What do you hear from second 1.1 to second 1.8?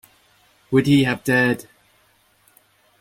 dared?